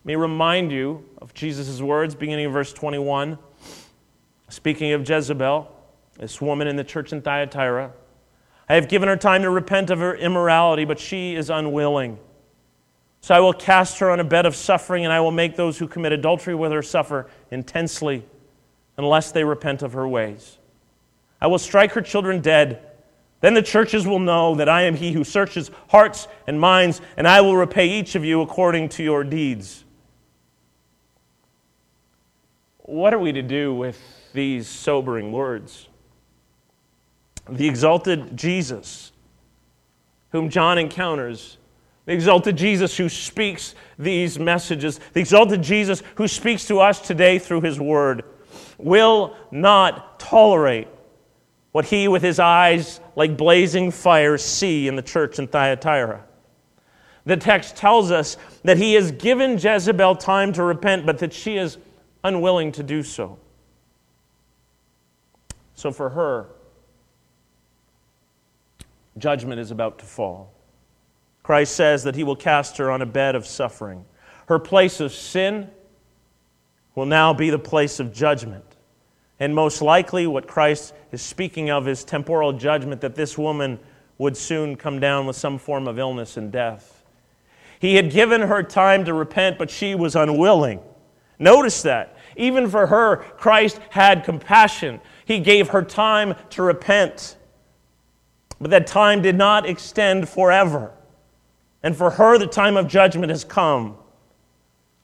[0.00, 3.38] Let me remind you of Jesus' words, beginning in verse 21.
[4.48, 5.70] Speaking of Jezebel,
[6.18, 7.92] this woman in the church in Thyatira,
[8.68, 12.18] I have given her time to repent of her immorality, but she is unwilling.
[13.20, 15.78] So I will cast her on a bed of suffering, and I will make those
[15.78, 18.24] who commit adultery with her suffer intensely
[18.96, 20.58] unless they repent of her ways.
[21.40, 22.91] I will strike her children dead.
[23.42, 27.26] Then the churches will know that I am he who searches hearts and minds, and
[27.26, 29.84] I will repay each of you according to your deeds.
[32.78, 34.00] What are we to do with
[34.32, 35.88] these sobering words?
[37.48, 39.10] The exalted Jesus,
[40.30, 41.58] whom John encounters,
[42.04, 47.40] the exalted Jesus who speaks these messages, the exalted Jesus who speaks to us today
[47.40, 48.22] through his word,
[48.78, 50.86] will not tolerate
[51.72, 56.24] what he, with his eyes like blazing fire, see in the church in Thyatira.
[57.24, 61.56] The text tells us that he has given Jezebel time to repent, but that she
[61.56, 61.78] is
[62.24, 63.38] unwilling to do so.
[65.74, 66.46] So for her,
[69.18, 70.52] judgment is about to fall.
[71.42, 74.04] Christ says that he will cast her on a bed of suffering.
[74.46, 75.70] Her place of sin
[76.94, 78.71] will now be the place of judgment.
[79.42, 83.80] And most likely, what Christ is speaking of is temporal judgment that this woman
[84.16, 87.02] would soon come down with some form of illness and death.
[87.80, 90.78] He had given her time to repent, but she was unwilling.
[91.40, 92.16] Notice that.
[92.36, 95.00] Even for her, Christ had compassion.
[95.24, 97.36] He gave her time to repent.
[98.60, 100.92] But that time did not extend forever.
[101.82, 103.96] And for her, the time of judgment has come.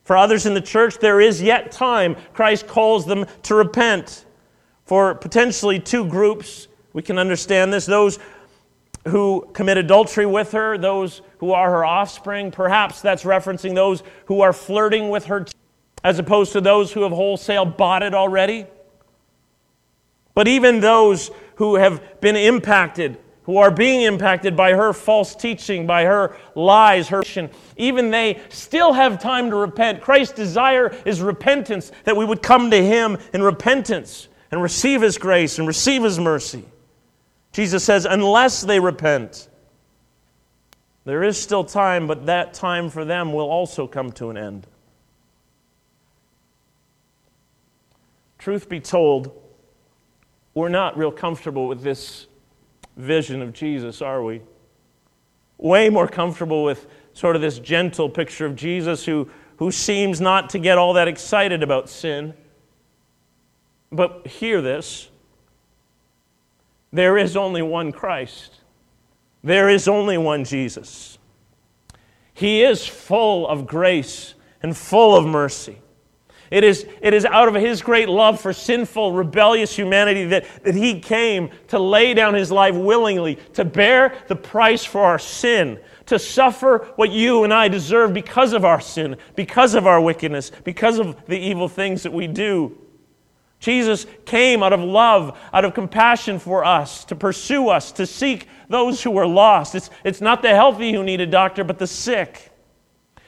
[0.05, 2.15] For others in the church, there is yet time.
[2.35, 4.27] Christ calls them to repent.
[4.89, 8.19] For potentially two groups, we can understand this those
[9.07, 12.51] who commit adultery with her, those who are her offspring.
[12.51, 15.45] Perhaps that's referencing those who are flirting with her,
[16.03, 18.67] as opposed to those who have wholesale bought it already.
[20.33, 25.87] But even those who have been impacted who are being impacted by her false teaching,
[25.87, 27.23] by her lies, her
[27.79, 30.03] even they still have time to repent.
[30.03, 35.19] Christ's desire is repentance, that we would come to him in repentance and receive his
[35.19, 36.65] grace and receive his mercy.
[37.53, 39.49] Jesus says, unless they repent,
[41.05, 44.67] there is still time, but that time for them will also come to an end.
[48.39, 49.33] Truth be told,
[50.55, 52.27] we're not real comfortable with this
[52.97, 54.43] vision of Jesus, are we?
[55.57, 60.51] Way more comfortable with sort of this gentle picture of Jesus who, who seems not
[60.51, 62.35] to get all that excited about sin.
[63.91, 65.09] But hear this
[66.93, 68.61] there is only one Christ,
[69.43, 71.19] there is only one Jesus.
[72.35, 75.79] He is full of grace and full of mercy.
[76.51, 80.75] It is, it is out of his great love for sinful, rebellious humanity that, that
[80.75, 85.79] he came to lay down his life willingly, to bear the price for our sin,
[86.07, 90.53] to suffer what you and I deserve because of our sin, because of our wickedness,
[90.65, 92.79] because of the evil things that we do.
[93.61, 98.47] Jesus came out of love, out of compassion for us, to pursue us, to seek
[98.69, 99.75] those who were lost.
[99.75, 102.53] It's, it's not the healthy who need a doctor, but the sick.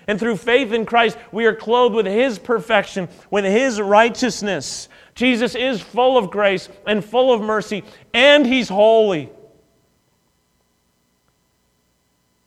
[0.07, 4.89] And through faith in Christ, we are clothed with His perfection, with His righteousness.
[5.15, 9.31] Jesus is full of grace and full of mercy, and He's holy.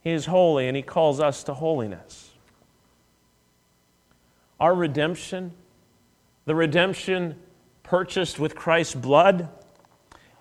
[0.02, 2.32] He is holy, and He calls us to holiness.
[4.60, 5.52] Our redemption,
[6.46, 7.36] the redemption
[7.84, 9.50] purchased with Christ's blood,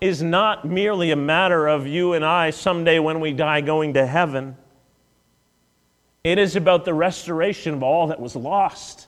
[0.01, 4.05] is not merely a matter of you and I someday when we die going to
[4.05, 4.57] heaven.
[6.23, 9.07] It is about the restoration of all that was lost.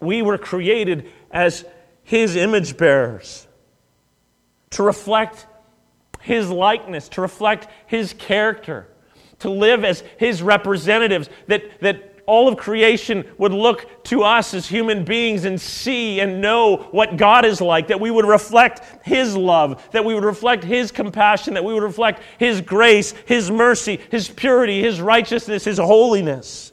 [0.00, 1.64] We were created as
[2.02, 3.46] His image bearers
[4.70, 5.46] to reflect
[6.20, 8.88] His likeness, to reflect His character,
[9.40, 14.66] to live as His representatives, that, that all of creation would look to us as
[14.66, 19.36] human beings and see and know what God is like, that we would reflect His
[19.36, 24.00] love, that we would reflect His compassion, that we would reflect His grace, His mercy,
[24.10, 26.72] His purity, His righteousness, His holiness.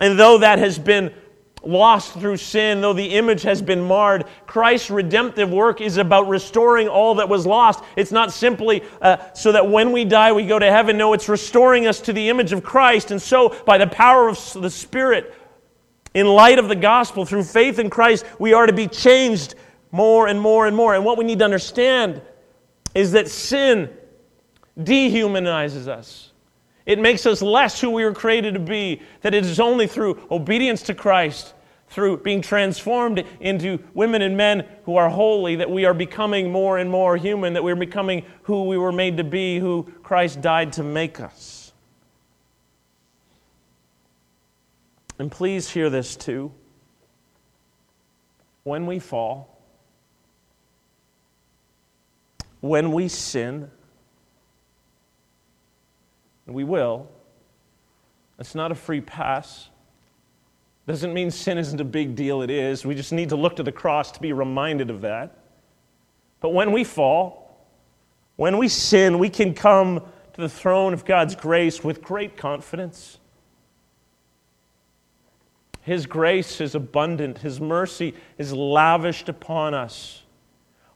[0.00, 1.12] And though that has been
[1.64, 4.24] lost through sin, though the image has been marred.
[4.46, 7.82] Christ's redemptive work is about restoring all that was lost.
[7.96, 10.96] It's not simply uh, so that when we die we go to heaven.
[10.96, 13.10] No, it's restoring us to the image of Christ.
[13.10, 15.34] And so, by the power of the Spirit,
[16.14, 19.54] in light of the gospel, through faith in Christ, we are to be changed
[19.90, 20.94] more and more and more.
[20.94, 22.20] And what we need to understand
[22.94, 23.90] is that sin
[24.78, 26.31] dehumanizes us.
[26.84, 30.26] It makes us less who we were created to be, that it is only through
[30.30, 31.54] obedience to Christ,
[31.88, 36.78] through being transformed into women and men who are holy, that we are becoming more
[36.78, 40.72] and more human, that we're becoming who we were made to be, who Christ died
[40.74, 41.72] to make us.
[45.18, 46.52] And please hear this too.
[48.64, 49.60] When we fall,
[52.60, 53.70] when we sin,
[56.52, 57.08] and we will.
[58.38, 59.70] It's not a free pass.
[60.86, 62.84] Doesn't mean sin isn't a big deal, it is.
[62.84, 65.38] We just need to look to the cross to be reminded of that.
[66.40, 67.66] But when we fall,
[68.36, 70.02] when we sin, we can come
[70.34, 73.18] to the throne of God's grace with great confidence.
[75.80, 80.22] His grace is abundant, His mercy is lavished upon us.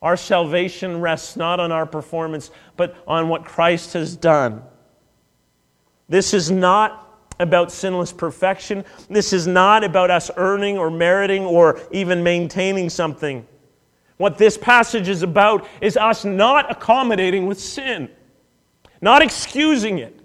[0.02, 4.62] Our salvation rests not on our performance, but on what Christ has done.
[6.08, 7.02] This is not
[7.38, 8.84] about sinless perfection.
[9.08, 13.46] This is not about us earning or meriting or even maintaining something.
[14.16, 18.08] What this passage is about is us not accommodating with sin,
[19.00, 20.18] not excusing it,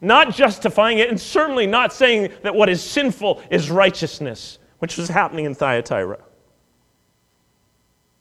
[0.00, 5.08] not justifying it, and certainly not saying that what is sinful is righteousness, which was
[5.08, 6.18] happening in Thyatira.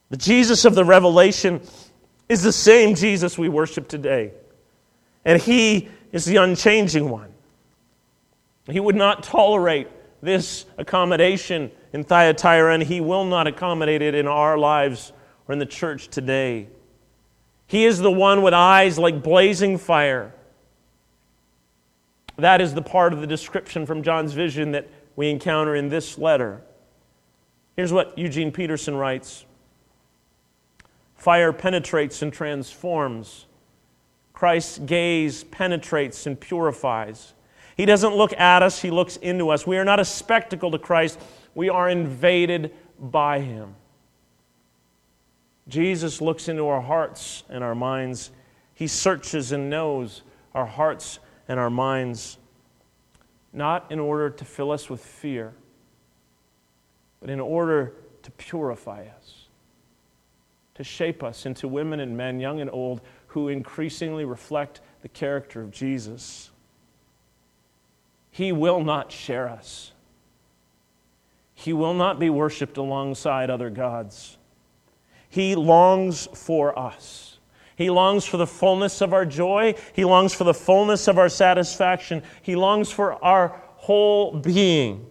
[0.09, 1.61] The Jesus of the Revelation
[2.29, 4.31] is the same Jesus we worship today.
[5.25, 7.31] And he is the unchanging one.
[8.69, 9.87] He would not tolerate
[10.21, 15.11] this accommodation in Thyatira, and He will not accommodate it in our lives
[15.47, 16.67] or in the church today.
[17.67, 20.33] He is the one with eyes like blazing fire.
[22.37, 26.17] That is the part of the description from John's vision that we encounter in this
[26.17, 26.61] letter.
[27.75, 29.45] Here's what Eugene Peterson writes
[31.15, 33.45] Fire penetrates and transforms
[34.39, 37.33] Christ's gaze penetrates and purifies.
[37.75, 39.67] He doesn't look at us, He looks into us.
[39.67, 41.19] We are not a spectacle to Christ,
[41.55, 43.75] we are invaded by Him.
[45.67, 48.31] Jesus looks into our hearts and our minds.
[48.75, 50.21] He searches and knows
[50.55, 51.19] our hearts
[51.49, 52.37] and our minds,
[53.51, 55.53] not in order to fill us with fear,
[57.19, 57.91] but in order
[58.23, 59.47] to purify us,
[60.75, 65.61] to shape us into women and men, young and old, who increasingly reflect the character
[65.61, 66.51] of Jesus.
[68.31, 69.91] He will not share us.
[71.53, 74.37] He will not be worshiped alongside other gods.
[75.29, 77.37] He longs for us.
[77.75, 79.75] He longs for the fullness of our joy.
[79.93, 82.23] He longs for the fullness of our satisfaction.
[82.41, 85.05] He longs for our whole being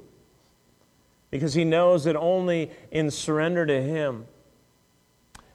[1.30, 4.26] because he knows that only in surrender to Him,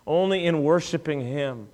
[0.05, 1.69] only in worshiping Him,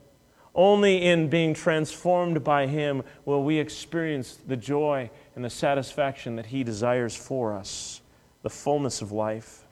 [0.59, 6.47] only in being transformed by Him will we experience the joy and the satisfaction that
[6.47, 8.01] He desires for us,
[8.43, 9.63] the fullness of life.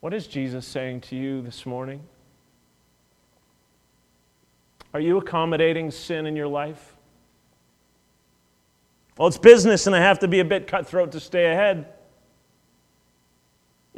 [0.00, 2.00] What is Jesus saying to you this morning?
[4.94, 6.96] Are you accommodating sin in your life?
[9.18, 11.92] Well, it's business and I have to be a bit cutthroat to stay ahead.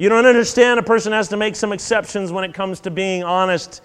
[0.00, 3.22] You don't understand, a person has to make some exceptions when it comes to being
[3.22, 3.82] honest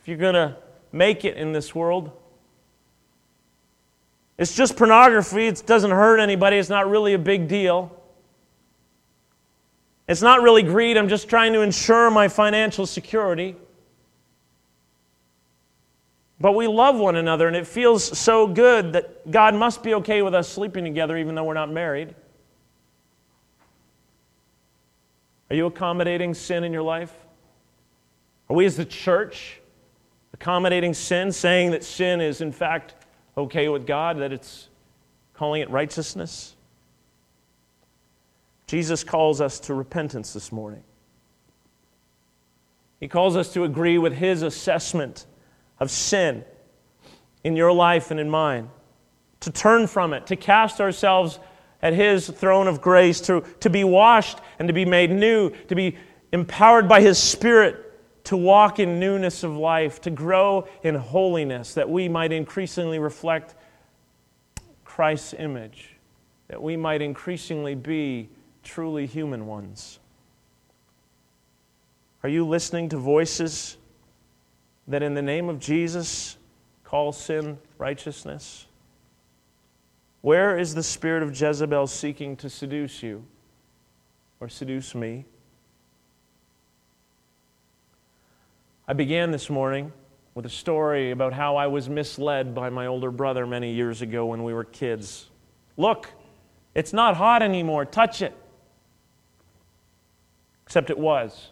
[0.00, 0.56] if you're going to
[0.90, 2.10] make it in this world.
[4.36, 7.96] It's just pornography, it doesn't hurt anybody, it's not really a big deal.
[10.08, 13.54] It's not really greed, I'm just trying to ensure my financial security.
[16.40, 20.20] But we love one another, and it feels so good that God must be okay
[20.20, 22.16] with us sleeping together even though we're not married.
[25.54, 27.14] Are you accommodating sin in your life?
[28.50, 29.60] Are we as the church
[30.32, 32.96] accommodating sin, saying that sin is in fact
[33.36, 34.68] okay with God, that it's
[35.32, 36.56] calling it righteousness?
[38.66, 40.82] Jesus calls us to repentance this morning.
[42.98, 45.24] He calls us to agree with his assessment
[45.78, 46.44] of sin
[47.44, 48.70] in your life and in mine,
[49.38, 51.38] to turn from it, to cast ourselves
[51.84, 55.76] at His throne of grace, to, to be washed and to be made new, to
[55.76, 55.96] be
[56.32, 57.84] empowered by His Spirit
[58.24, 63.54] to walk in newness of life, to grow in holiness, that we might increasingly reflect
[64.84, 65.96] Christ's image,
[66.48, 68.30] that we might increasingly be
[68.62, 69.98] truly human ones.
[72.22, 73.76] Are you listening to voices
[74.88, 76.38] that, in the name of Jesus,
[76.82, 78.66] call sin righteousness?
[80.24, 83.26] Where is the spirit of Jezebel seeking to seduce you
[84.40, 85.26] or seduce me?
[88.88, 89.92] I began this morning
[90.34, 94.24] with a story about how I was misled by my older brother many years ago
[94.24, 95.26] when we were kids.
[95.76, 96.08] Look,
[96.74, 97.84] it's not hot anymore.
[97.84, 98.34] Touch it.
[100.64, 101.50] Except it was.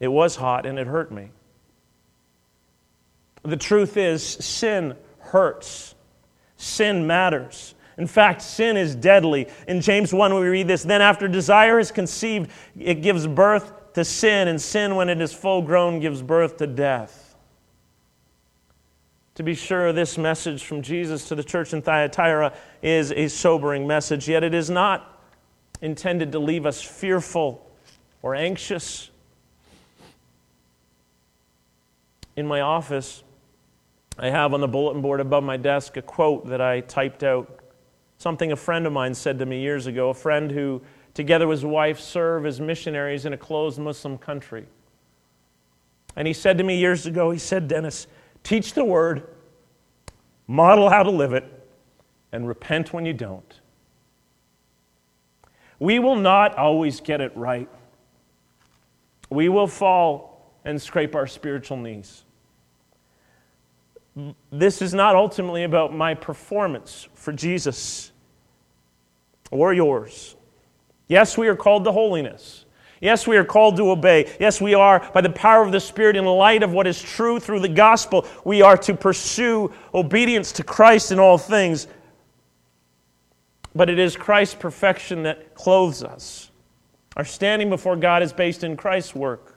[0.00, 1.30] It was hot and it hurt me.
[3.42, 5.94] The truth is, sin hurts.
[6.56, 7.74] Sin matters.
[7.98, 9.48] In fact, sin is deadly.
[9.66, 14.04] In James 1, we read this Then, after desire is conceived, it gives birth to
[14.04, 17.36] sin, and sin, when it is full grown, gives birth to death.
[19.36, 23.86] To be sure, this message from Jesus to the church in Thyatira is a sobering
[23.86, 25.20] message, yet it is not
[25.82, 27.70] intended to leave us fearful
[28.22, 29.10] or anxious.
[32.34, 33.22] In my office,
[34.18, 37.60] I have on the bulletin board above my desk a quote that I typed out.
[38.18, 40.80] Something a friend of mine said to me years ago, a friend who,
[41.12, 44.66] together with his wife, serve as missionaries in a closed Muslim country.
[46.16, 48.06] And he said to me years ago, he said, Dennis,
[48.42, 49.28] teach the word,
[50.46, 51.44] model how to live it,
[52.32, 53.60] and repent when you don't.
[55.78, 57.68] We will not always get it right.
[59.28, 62.24] We will fall and scrape our spiritual knees
[64.50, 68.12] this is not ultimately about my performance for Jesus
[69.50, 70.36] or yours.
[71.08, 72.64] Yes, we are called to holiness.
[73.00, 74.34] Yes, we are called to obey.
[74.40, 77.38] Yes, we are, by the power of the Spirit, in light of what is true
[77.38, 81.86] through the gospel, we are to pursue obedience to Christ in all things.
[83.74, 86.50] But it is Christ's perfection that clothes us.
[87.16, 89.55] Our standing before God is based in Christ's work.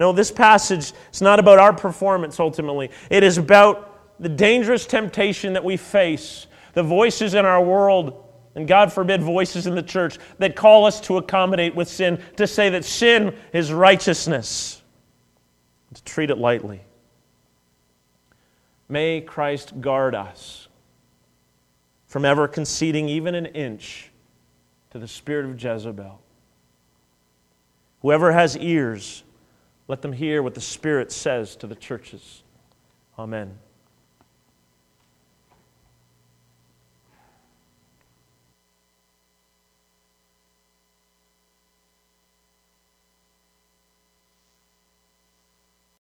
[0.00, 2.90] No, this passage is not about our performance ultimately.
[3.10, 8.24] It is about the dangerous temptation that we face, the voices in our world,
[8.54, 12.46] and God forbid, voices in the church that call us to accommodate with sin, to
[12.46, 14.80] say that sin is righteousness,
[15.92, 16.80] to treat it lightly.
[18.88, 20.68] May Christ guard us
[22.06, 24.10] from ever conceding even an inch
[24.90, 26.20] to the spirit of Jezebel.
[28.00, 29.22] Whoever has ears,
[29.90, 32.44] let them hear what the Spirit says to the churches.
[33.18, 33.58] Amen.